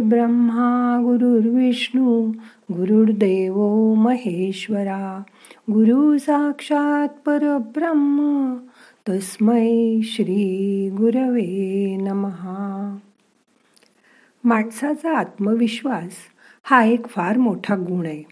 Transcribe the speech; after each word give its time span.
ब्रह्मा 0.00 1.00
गुरुर्विष्णू 1.02 2.32
गुरुर्देव 2.72 3.94
महेश्वरा. 3.94 5.22
गुरु 5.70 6.18
साक्षात 6.18 7.08
परब्रह्म 7.26 8.54
तस्मै 9.08 10.00
श्री 10.02 10.90
गुरवे 10.90 11.96
नमहा 11.96 12.96
माणसाचा 14.44 15.18
आत्मविश्वास 15.18 16.12
हा 16.62 16.84
एक 16.84 17.06
फार 17.06 17.38
मोठा 17.38 17.76
गुण 17.76 18.06
आहे. 18.06 18.22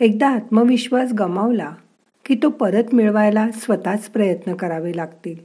एकदा 0.00 0.28
आत्मविश्वास 0.28 1.12
गमावला 1.12 1.74
की 2.24 2.34
तो 2.42 2.50
परत 2.50 2.94
मिळवायला 2.94 3.50
स्वतःच 3.50 4.08
प्रयत्न 4.08 4.54
करावे 4.54 4.96
लागतील. 4.96 5.36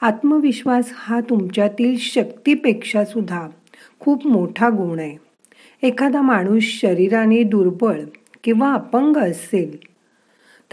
आत्मविश्वास 0.00 0.90
हा 0.92 1.20
तुमच्यातील 1.20 1.96
शक्तीपेक्षा 1.98 3.04
सुद्धा 3.04 3.48
खूप 4.00 4.26
मोठा 4.26 4.68
गुण 4.68 4.98
आहे. 4.98 5.30
एखादा 5.82 6.22
माणूस 6.22 6.62
शरीराने 6.62 7.42
दुर्बळ 7.42 8.00
किंवा 8.44 8.72
अपंग 8.74 9.16
असेल 9.16 9.76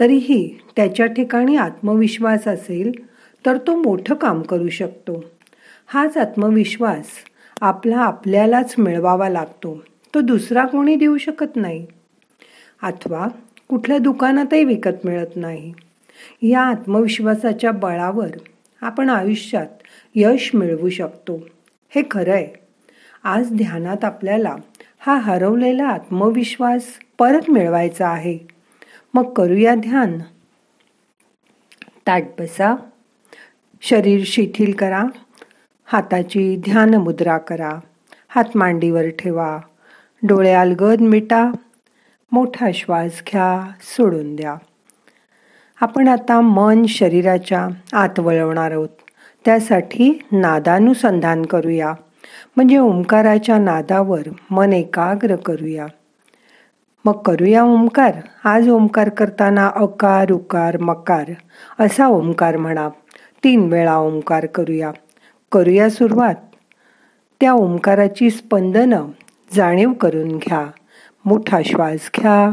तरीही 0.00 0.58
त्याच्या 0.76 1.06
ठिकाणी 1.06 1.56
आत्मविश्वास 1.56 2.48
असेल 2.48 2.92
तर 3.46 3.56
तो 3.56 3.82
मोठं 3.82 4.14
काम 4.14 4.42
करू 4.42 4.68
शकतो. 4.68 5.24
हाच 5.86 6.16
आत्मविश्वास 6.16 7.06
आपला 7.60 7.96
आपल्यालाच 7.96 8.74
मिळवावा 8.78 9.28
लागतो. 9.28 9.84
तो 10.14 10.20
दुसरा 10.20 10.66
कोणी 10.66 10.96
देऊ 10.96 11.18
शकत 11.18 11.56
नाही. 11.56 11.86
अथवा 12.82 13.26
कुठल्या 13.68 13.98
दुकानातही 13.98 14.64
विकत 14.64 15.04
मिळत 15.04 15.36
नाही. 15.36 15.74
या 16.42 16.60
आत्मविश्वासाच्या 16.60 17.70
बळावर 17.70 18.30
आपण 18.80 19.08
आयुष्यात 19.08 19.66
यश 20.14 20.50
मिळवू 20.54 20.88
शकतो. 20.88 21.46
हे 21.94 22.02
खरं 22.10 22.32
आहे. 22.32 22.67
आज 23.24 23.52
ध्यानात 23.52 24.04
आपल्याला 24.04 24.56
हा 24.98 25.14
हरवलेला 25.14 25.84
आत्मविश्वास 25.84 26.82
परत 27.18 27.50
मिळवायचा 27.50 28.08
आहे. 28.08 28.38
मग 29.14 29.32
करूया 29.32 29.74
ध्यान. 29.74 30.18
ताट 32.06 32.24
बसा. 32.38 32.74
शरीर 33.82 34.22
शिथिल 34.26 34.72
करा. 34.72 35.04
हाताची 35.84 36.56
ध्यान 36.56 36.94
मुद्रा 36.94 37.38
करा. 37.38 37.78
हात 38.28 38.44
मांडीवर 38.54 39.08
ठेवा. 39.08 39.58
डोळे 40.22 40.52
अलगद 40.52 41.00
मिटा. 41.00 41.50
मोठा 42.32 42.68
श्वास 42.74 43.22
घ्या 43.32 43.70
सोडून 43.80 44.36
द्या. 44.36 44.54
आपण 45.80 46.08
आता 46.08 46.40
मन 46.40 46.86
शरीराच्या 46.86 47.68
आत 47.92 48.20
वळवणार 48.20 48.70
आहोत. 48.70 48.88
त्यासाठी 49.44 50.26
नादानुसंधान 50.32 51.42
करूया. 51.42 51.92
म्हणजे 52.58 52.78
ओंकाराच्या 52.78 53.58
नादावर 53.58 54.22
मन 54.50 54.72
एकाग्र 54.72 55.36
करूया. 55.36 55.86
मग 57.04 57.12
करूया 57.12 57.64
ओंकार. 57.64 58.14
आज 58.44 58.68
ओंकार 58.68 59.08
करताना 59.08 59.70
अकार 59.76 60.30
उकार 60.30 60.76
मकार 60.76 61.24
असा 61.80 62.06
ओंकार 62.06 62.56
म्हणा. 62.56 62.88
तीन 63.44 63.68
वेळा 63.72 63.96
ओंकार 63.96 64.46
करूया. 64.46 64.92
करूया 65.52 65.90
सुरुवात. 65.90 66.34
त्या 67.40 67.52
ओंकाराची 67.52 68.30
स्पंदनं 68.30 69.04
जाणीव 69.52 69.92
करून 69.92 70.28
घ्या. 70.28 70.66
मोठा 71.24 71.60
श्वास 71.64 72.10
घ्या. 72.20 72.52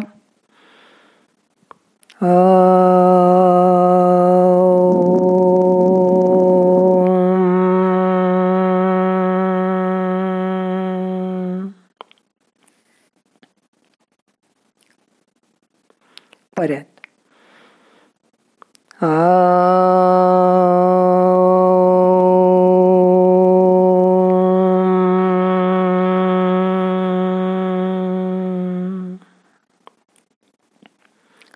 परत. 16.58 16.84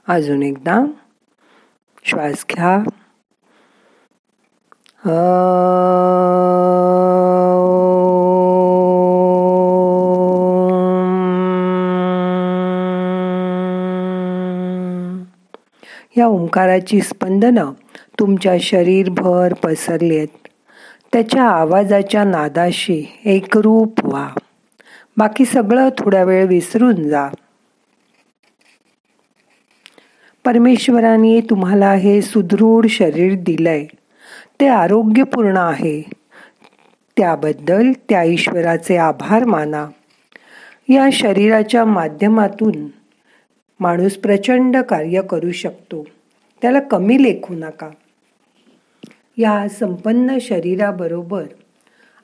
अजून 0.07 0.43
एकदा. 0.43 0.79
श्वास 2.05 2.45
घ्या. 2.49 2.79
या 16.19 16.27
ओंकाराची 16.27 17.01
स्पंदनं 17.01 17.71
तुमच्या 18.19 18.57
शरीरभर 18.61 19.53
पसरली 19.53 20.17
आहेत 20.17 20.47
त्याच्या 21.13 21.43
आवाजाच्या 21.43 22.23
नादाशी 22.23 23.19
एकरूप 23.25 24.05
व्हा. 24.05 24.29
बाकी 25.17 25.45
सगळं 25.45 25.89
थोड्या 25.97 26.23
वेळ 26.23 26.45
विसरून 26.45 27.09
जा. 27.09 27.27
परमेश्वराने 30.45 31.41
तुम्हाला 31.41 31.93
हे 31.93 32.21
सुदृढ 32.21 32.87
शरीर 32.87 33.33
दिलंय. 33.35 33.85
ते 34.59 34.67
आरोग्यपूर्ण 34.67 35.57
आहे. 35.57 36.03
त्याबद्दल 37.17 37.91
त्या 38.09 38.23
ईश्वराचे 38.23 38.97
आभार 38.97 39.45
माना. 39.45 39.87
या 40.89 41.09
शरीराच्या 41.13 41.85
माध्यमातून 41.85 42.98
माणूस 43.79 44.17
प्रचंड 44.17 44.77
कार्य 44.77 45.21
करू 45.29 45.51
शकतो. 45.51 46.07
त्याला 46.61 46.79
कमी 46.79 47.23
लेखू 47.23 47.53
नका. 47.53 47.89
या 49.37 49.67
संपन्न 49.69 50.37
शरीराबरोबर 50.41 51.43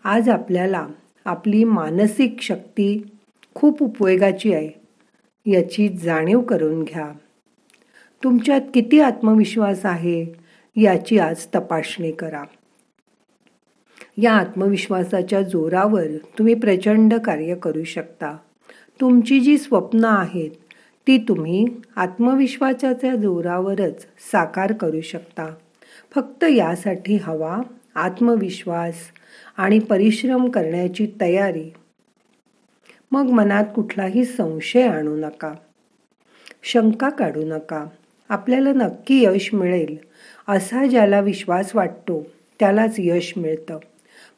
आज 0.04 0.30
आपल्याला 0.30 0.88
आपली 1.26 1.64
मानसिक 1.64 2.42
शक्ती 2.42 3.04
खूप 3.56 3.84
उपयोगाची 3.84 4.54
आहे 4.54 4.70
याची 5.52 5.90
जाणीव 5.90 6.42
करून 6.42 6.84
घ्या. 6.84 7.12
तुमच्यात 8.24 8.62
किती 8.74 9.00
आत्मविश्वास 9.00 9.86
आहे 9.86 10.26
याची 10.76 11.20
आज 11.20 11.46
तपासणी 11.56 12.12
करा. 12.12 12.44
या 14.18 14.34
आत्मविश्वासाच्या 14.34 15.42
जोरावर 15.42 16.08
तुम्ही 16.38 16.54
प्रचंड 16.54 17.14
कार्य 17.14 17.56
करू 17.56 17.84
शकता. 17.84 18.38
तुमची 19.02 19.40
जी 19.40 19.58
स्वप्न 19.58 20.06
आहेत 20.06 20.52
ती 21.08 21.18
तुम्ही 21.18 21.66
आत्मविश्वासाच्या 21.96 23.16
जोरावरच 23.16 24.06
साकार 24.32 24.74
करू 24.74 25.02
शकता. 25.02 25.56
फक्त 26.16 26.44
यासाठी 26.44 27.16
हवा 27.16 27.62
आत्मविश्वास 27.96 28.96
आणि 29.58 29.80
परिश्रम 29.80 30.50
करण्याची 30.50 31.08
तयारी. 31.22 31.74
मग 33.12 33.24
मनात 33.24 33.64
कुठलाही 33.76 34.26
संशय 34.26 34.82
आणू 34.82 35.16
नका. 35.16 35.54
शंका 36.64 37.10
काढू 37.10 37.46
नका. 37.46 37.86
आपल्याला 38.30 38.74
नक्की 38.74 39.24
यश 39.24 39.54
मिळेल 39.54 39.98
असा 40.48 40.86
ज्याला 40.86 41.20
विश्वास 41.20 41.76
वाटतो 41.76 42.28
त्यालाच 42.60 42.96
यश 42.98 43.34
मिळतं. 43.38 43.80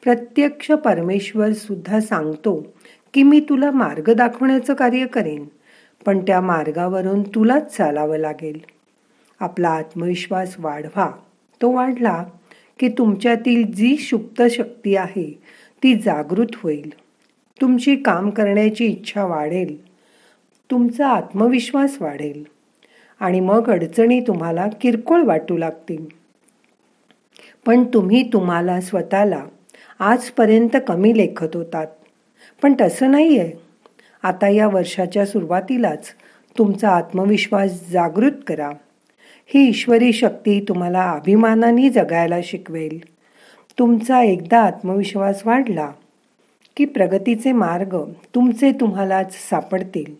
प्रत्यक्ष 0.02 0.70
परमेश्वर 0.70 1.52
सुद्धा 1.52 2.00
सांगतो 2.00 2.74
की 3.14 3.22
मी 3.22 3.40
तुला 3.40 3.70
मार्ग 3.70 4.12
दाखवण्याचं 4.12 4.74
कार्य 4.74 5.06
करेन. 5.06 5.46
पण 6.04 6.20
त्या 6.20 6.40
मार्गावरून 6.40 7.22
तुलाच 7.22 7.76
चालावं 7.76 8.16
लागेल. 8.16 8.58
आपला 9.40 9.68
आत्मविश्वास 9.68 10.54
वाढवा. 10.58 11.10
तो 11.62 11.70
वाढला 11.70 12.24
की 12.78 12.88
तुमच्यातील 12.88 13.72
जी 13.72 13.96
सुप्त 13.96 14.42
शक्ती 14.42 14.96
आहे 14.96 15.40
ती 15.82 15.94
जागृत 15.94 16.46
होईल. 16.54 16.92
तुमची 17.60 17.96
काम 17.96 18.30
करण्याची 18.30 18.86
इच्छा 18.86 19.24
वाढेल. 19.24 19.86
तुमचा 20.70 21.08
आत्मविश्वास 21.08 21.96
वाढेल. 22.00 22.44
आणि 23.20 23.40
मग 23.40 23.70
अडचणी 23.70 24.20
तुम्हाला 24.20 24.66
किरकोळ 24.80 25.22
वाटू 25.22 25.56
लागतील. 25.56 26.06
पण 27.66 27.84
तुम्ही 27.84 28.32
तुम्हाला 28.32 28.80
स्वतःला 28.80 29.44
आजपर्यंत 29.98 30.76
कमी 30.88 31.16
लेखत 31.16 31.56
होतात. 31.56 31.86
पण 32.62 32.74
तसं 32.80 33.10
नाही 33.10 33.38
आहे 33.38 33.67
आता 34.22 34.48
या 34.48 34.68
वर्षाच्या 34.68 35.26
सुरुवातीलाच 35.26 36.08
तुमचा 36.58 36.90
आत्मविश्वास 36.90 37.88
जागृत 37.88 38.32
करा. 38.46 38.70
ही 39.46 39.68
ईश्वरी 39.68 40.12
शक्ती 40.12 40.64
तुम्हाला 40.68 41.10
अभिमानाने 41.10 41.88
जगायला 41.88 42.36
शिकवेल. 42.44 43.04
तुमचा 43.78 44.22
एकदा 44.22 44.60
आत्मविश्वास 44.60 45.42
वाढला 45.46 45.90
की 46.76 46.84
प्रगतीचे 46.84 47.52
मार्ग 47.52 47.96
तुमचे 48.34 48.72
तुम्हालाच 48.72 49.34
सापडतील. 49.50 50.14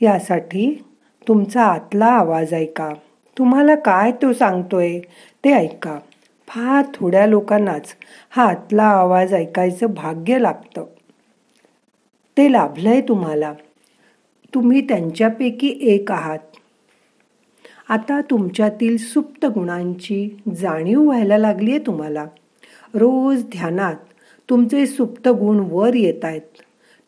यासाठी 0.00 0.84
तुमचा 1.28 1.62
आतला 1.62 2.06
आवाज 2.06 2.54
ऐका. 2.54 2.90
तुम्हाला 3.38 3.74
काय 3.74 4.12
तो 4.12 4.32
सांगतोय 4.32 4.98
ते 5.44 5.52
ऐका. 5.52 5.98
फार 6.48 6.84
थोड्या 6.94 7.26
लोकांनाच 7.26 7.94
हा 8.30 8.44
आतला 8.44 8.84
आवाज 8.84 9.34
ऐकायचं 9.34 9.86
भाग्य 9.86 10.38
लागतं. 10.38 10.84
ते 12.40 12.52
लाभलंय 12.52 13.00
तुम्हाला. 13.00 13.52
तुम्ही 14.54 14.80
त्यांच्यापैकी 14.80 15.78
एक 15.82 16.12
आहात. 16.12 16.38
आता 17.88 18.20
तुमच्यातील 18.20 18.96
सुप्त 18.96 19.46
गुणांची 19.46 20.36
जाणीव 20.56 21.02
व्हायला 21.02 21.38
लागली 21.38 21.70
आहे 21.70 21.78
तुम्हाला. 21.78 22.24
रोज 22.94 23.44
ध्यानात 23.44 23.94
तुमचे 24.50 24.86
सुप्त 24.86 25.28
गुण 25.28 25.66
वर 25.70 25.94
येत 25.94 26.24
आहेत. 26.24 26.40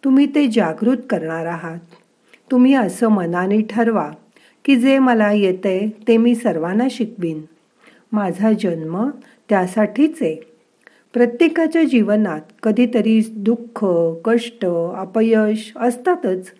तुम्ही 0.04 0.26
ते 0.34 0.46
जागृत 0.46 0.96
करणार 1.10 1.46
आहात. 1.46 1.78
तुम्ही 2.50 2.74
असं 2.74 3.08
मनाने 3.08 3.60
ठरवा 3.60 4.10
की 4.64 4.76
जे 4.76 4.98
मला 4.98 5.32
येते 5.32 5.96
ते 6.08 6.16
मी 6.16 6.34
सर्वांना 6.34 6.86
शिकवीन. 6.90 7.42
माझा 8.12 8.52
जन्म 8.52 9.10
त्यासाठीच 9.48 10.22
आहे. 10.22 10.51
प्रत्येकाच्या 11.12 11.84
जीवनात 11.84 12.40
कधीतरी 12.62 13.20
दुःख 13.36 13.86
कष्ट 14.24 14.66
अपयश 14.96 15.72
असतातच 15.76 16.52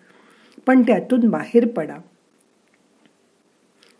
पण 0.65 0.81
त्यातून 0.81 1.29
बाहेर 1.29 1.67
पडा. 1.67 1.95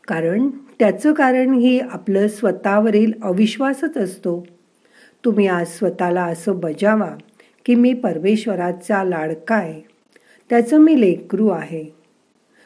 कारण 0.07 0.49
त्याचं 0.79 1.13
कारण 1.13 1.53
ही 1.53 1.79
आपलं 1.79 2.27
स्वतःवरील 2.27 3.11
अविश्वासच 3.23 3.97
असतो. 3.97 4.47
तुम्ही 5.25 5.47
आज 5.47 5.67
स्वतःला 5.67 6.23
असं 6.23 6.59
बजावा 6.59 7.11
की 7.65 7.75
मी 7.75 7.93
परमेश्वराचा 7.93 9.03
लाडका 9.03 9.55
आहे. 9.55 9.81
त्याचं 10.49 10.77
मी 10.77 11.01
लेकरू 11.01 11.47
आहे. 11.47 11.85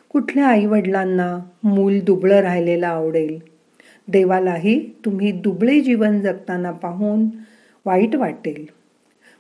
कुठल्या 0.10 0.48
आईवडिलांना 0.48 1.40
मूल 1.63 2.00
दुबळं 2.00 2.40
राहिलेलं 2.40 2.88
आवडेल? 2.88 3.40
देवालाही 4.07 4.90
तुम्ही 5.06 5.31
दुबळे 5.31 5.80
जीवन 5.80 6.19
जगताना 6.19 6.72
पाहून 6.72 7.28
वाईट 7.88 8.16
वाटेल. 8.16 8.66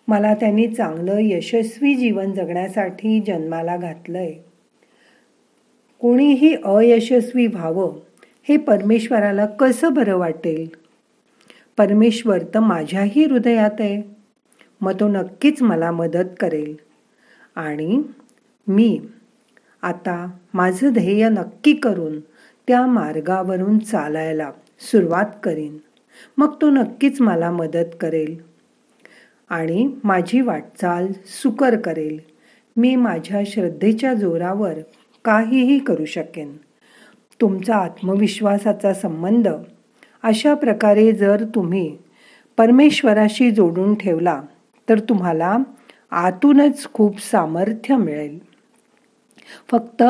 मला 0.07 0.33
त्यांनी 0.33 0.67
चांगलं 0.67 1.17
यशस्वी 1.19 1.95
जीवन 1.95 2.31
जगण्यासाठी 2.31 3.19
जन्माला 3.19 3.77
घातलंय. 3.77 4.33
कोणीही 5.99 6.55
अयशस्वी 6.55 7.47
व्हावं 7.47 7.99
हे 8.49 8.57
परमेश्वराला 8.57 9.45
कसं 9.45 9.93
बरं 9.93 10.17
वाटेल? 10.17 10.67
परमेश्वर 11.77 12.39
तर 12.39 12.59
माझ्याही 12.59 13.25
हृदयात 13.25 13.71
आहे. 13.79 14.15
मग 14.81 14.99
तो 14.99 15.07
नक्कीच 15.07 15.61
मला 15.61 15.91
मदत 15.91 16.29
करेल. 16.39 16.75
आणि 17.55 18.01
मी 18.67 19.01
आता 19.81 20.31
माझं 20.53 20.93
ध्येय 20.93 21.29
नक्की 21.29 21.73
करून 21.73 22.19
त्या 22.67 22.85
मार्गावरून 22.85 23.79
चालायला 23.79 24.51
सुरुवात 24.79 25.25
करीन. 25.43 25.77
मग 26.37 26.55
तो 26.61 26.69
नक्कीच 26.69 27.21
मला 27.21 27.51
मदत 27.51 27.95
करेल. 28.01 28.41
आणि 29.49 29.89
माझी 30.03 30.41
वाटचाल 30.41 31.07
सुकर 31.25 31.75
करेल. 31.75 32.19
मी 32.77 32.95
माझ्या 32.95 33.41
श्रद्धेच्या 33.45 34.13
जोरावर 34.13 34.73
काहीही 35.25 35.79
करू 35.79 36.05
शकेन. 36.05 36.57
तुमचा 37.41 37.75
आत्मविश्वासाचा 37.75 38.93
संबंध 38.93 39.47
अशा 40.23 40.53
प्रकारे 40.53 41.11
जर 41.11 41.45
तुम्ही 41.55 41.97
परमेश्वराशी 42.57 43.51
जोडून 43.51 43.95
ठेवला 43.95 44.41
तर 44.89 44.99
तुम्हाला 44.99 45.57
आतूनच 46.11 46.87
खूप 46.93 47.19
सामर्थ्य 47.21 47.95
मिळेल. 47.95 48.39
फक्त 49.71 50.03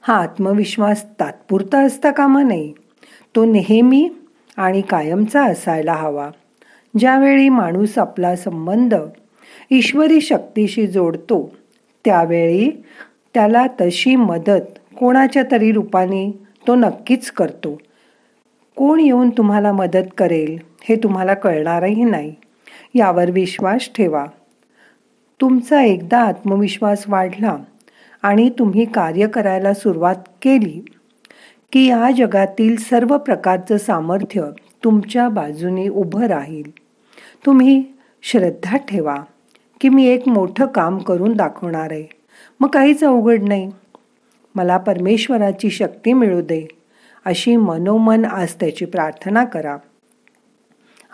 हा 0.00 0.14
आत्मविश्वास 0.14 1.20
तात्पुरता 1.20 1.78
असता 1.78 2.10
कामा 2.10 2.42
नये. 2.42 2.72
तो 3.36 3.44
नेहमी 3.44 4.10
आणि 4.56 4.80
कायमचा 4.80 5.44
असायला 5.44 5.92
हवा. 5.92 6.30
ज्यावेळी 6.98 7.48
माणूस 7.48 7.98
आपला 7.98 8.36
संबंध 8.36 8.94
ईश्वरी 9.70 10.20
शक्तीशी 10.20 10.86
जोडतो 10.86 11.54
त्यावेळी 12.04 12.70
त्याला 13.34 13.66
तशी 13.80 14.16
मदत 14.16 14.78
कोणाच्या 14.98 15.42
तरी 15.50 15.72
रूपाने 15.72 16.44
तो 16.66 16.74
नक्कीच 16.74 17.30
करतो. 17.30 17.80
कोण 18.76 19.00
येऊन 19.00 19.30
तुम्हाला 19.30 19.72
मदत 19.72 20.06
करेल 20.18 20.58
हे 20.82 20.96
तुम्हाला 20.96 21.34
कळणारही 21.34 22.04
नाही. 22.04 22.34
यावर 22.94 23.30
विश्वास 23.30 23.88
ठेवा. 23.96 24.26
तुमचा 25.40 25.82
एकदा 25.82 26.18
आत्मविश्वास 26.20 27.04
वाढला 27.08 27.56
आणि 28.22 28.50
तुम्ही 28.58 28.84
कार्य 28.84 29.26
करायला 29.26 29.74
सुरुवात 29.74 30.14
केली 30.42 30.84
की 31.72 31.86
या 31.86 32.10
जगातील 32.16 32.76
सर्व 32.76 33.18
प्रकारचं 33.18 33.76
सामर्थ्य 33.76 34.42
तुमच्या 34.84 35.28
बाजूने 35.28 35.88
उभं 35.88 36.26
राहील. 36.26 36.70
तुम्ही 37.46 37.84
श्रद्धा 38.22 38.76
ठेवा 38.76 39.16
की 39.80 39.88
मी 39.88 40.06
एक 40.06 40.28
मोठं 40.28 40.66
काम 40.66 40.98
करून 40.98 41.32
दाखवणार 41.32 41.88
आहे. 41.90 42.06
मग 42.60 42.68
काहीच 42.68 43.04
अवघड 43.04 43.42
नाही. 43.42 43.70
मला 44.54 44.76
परमेश्वराची 44.76 45.70
शक्ती 45.70 46.12
मिळू 46.12 46.40
दे 46.40 46.68
अशी 47.24 47.56
मनोमन 47.56 48.24
आज 48.24 48.54
त्याची 48.54 48.84
प्रार्थना 48.84 49.44
करा 49.44 49.76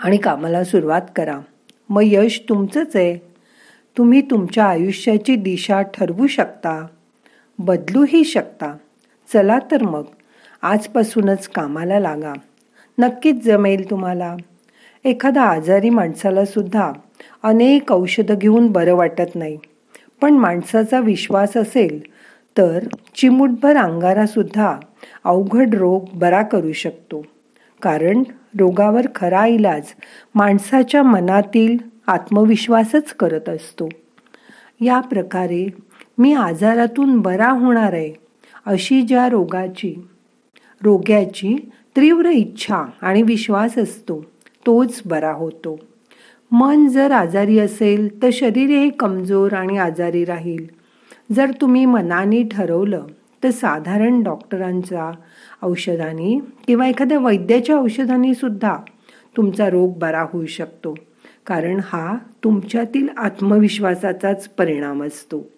आणि 0.02 0.16
कामाला 0.16 0.64
सुरुवात 0.64 1.02
करा. 1.16 1.38
मग 1.88 2.02
यश 2.04 2.42
तुमचंच 2.48 2.96
आहे. 2.96 3.18
तुम्ही 3.98 4.20
तुमच्या 4.20 4.64
आयुष्याची 4.64 5.36
दिशा 5.36 5.82
ठरवू 5.82 6.26
शकता 6.26 6.86
बदलूही 7.58 8.24
शकता. 8.24 8.76
चला 9.32 9.58
तर 9.70 9.82
मग. 9.82 10.04
आजपासूनच 10.62 11.48
कामाला 11.48 12.00
लागा. 12.00 12.32
नक्कीच 12.98 13.44
जमेल 13.44 13.90
तुम्हाला. 13.90 14.36
एखादा 15.04 15.42
आजारी 15.42 15.90
माणसाला 15.90 16.44
सुद्धा 16.44 16.92
अनेक 17.42 17.92
औषधं 17.92 18.34
घेऊन 18.34 18.72
बरं 18.72 18.94
वाटत 18.94 19.34
नाही. 19.34 19.58
पण 20.20 20.34
माणसाचा 20.34 21.00
विश्वास 21.00 21.56
असेल 21.56 22.02
तर 22.58 22.78
चिमुटभर 23.16 23.76
अंगारासुद्धा 23.76 24.76
अवघड 25.24 25.74
रोग 25.74 26.04
बरा 26.14 26.42
करू 26.42 26.72
शकतो. 26.72 27.26
कारण 27.82 28.22
रोगावर 28.60 29.06
खरा 29.14 29.46
इलाज 29.46 29.82
माणसाच्या 30.34 31.02
मनातील 31.02 31.78
आत्मविश्वासच 32.06 33.12
करत 33.12 33.48
असतो. 33.48 33.88
या 34.80 35.00
प्रकारे 35.00 35.70
मी 36.18 36.34
आजारातून 36.34 37.20
बरा 37.20 37.50
होणार 37.50 37.92
आहे 37.92 38.12
अशी 38.66 39.02
ज्या 39.02 39.28
रोगाची 39.28 40.08
रोग्याची 40.84 41.70
तीव्र 41.96 42.28
इच्छा 42.28 42.84
आणि 43.02 43.22
विश्वास 43.22 43.78
असतो 43.78 44.24
तोच 44.66 45.02
बरा 45.06 45.32
होतो. 45.32 45.80
मन 46.52 46.88
जर 46.88 47.10
आजारी 47.10 47.58
असेल 47.58 48.22
तर 48.22 48.28
शरीरही 48.32 48.90
कमजोर 48.90 49.52
आणि 49.52 49.78
आजारी 49.78 50.24
राहील. 50.24 50.66
जर 51.32 51.50
तुम्ही 51.60 51.84
मनाने 51.86 52.42
ठरवलं 52.42 53.06
तर 53.44 53.50
साधारण 53.50 54.22
डॉक्टरांच्या 54.22 55.10
औषधाने 55.62 56.40
किंवा 56.66 56.86
एखाद्या 56.88 57.18
वैद्याच्या 57.18 57.76
औषधाने 57.76 58.34
सुद्धा 58.34 58.76
तुमचा 59.36 59.70
रोग 59.70 59.98
बरा 59.98 60.26
होऊ 60.32 60.46
शकतो 60.46 60.94
कारण 61.46 61.80
हा 61.84 62.16
तुमच्यातील 62.44 63.08
आत्मविश्वासाचाच 63.16 64.48
परिणाम 64.48 65.02
असतो. 65.02 65.48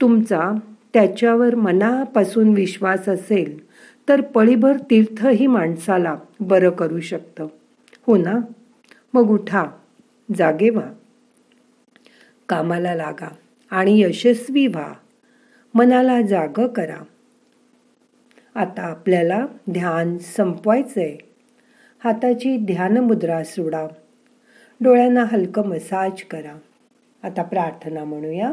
तुमचा 0.00 0.50
त्याच्यावर 0.94 1.54
मनापासून 1.54 2.48
विश्वास 2.48 3.08
असेल 3.08 3.67
तर 4.08 4.20
पळीभर 4.20 4.76
तीर्थही 4.90 5.46
माणसाला 5.46 6.16
बरं 6.40 6.70
करू 6.70 7.00
शकतं. 7.00 7.46
हो 8.06 8.16
ना? 8.16 8.32
मग 9.14 9.30
उठा 9.30 9.66
जागे 10.36 10.70
व्हा. 10.70 10.92
कामाला 12.48 12.94
लागा 12.94 13.28
आणि 13.70 14.00
यशस्वी 14.00 14.66
व्हा. 14.66 14.92
मनाला 15.74 16.22
जाग 16.22 16.66
करा. 16.66 17.04
आता 18.54 18.82
आपल्याला 18.82 19.46
ध्यान 19.70 20.18
संपवायचंय. 20.18 21.16
हाताची 22.04 22.56
ध्यान 22.56 22.98
मुद्रा 22.98 23.44
सोडा. 23.44 23.86
डोळ्यांना 24.80 25.24
हलकं 25.32 25.66
मसाज 25.66 26.22
करा. 26.22 26.58
आता 27.22 27.42
प्रार्थना 27.42 28.04
म्हणूया. 28.04 28.52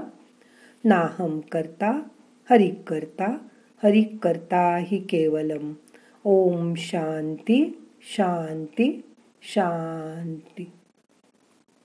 नाहम 0.84 1.40
करता 1.40 2.02
हरिक 2.50 2.84
करता 2.88 3.38
हरिकर्ता 3.86 4.22
करता 4.22 4.78
हि 4.78 4.98
केवलम। 4.98 5.74
ओम 6.26 6.74
शांती 6.78 7.78
शांती 8.02 9.04
शांती 9.42 10.72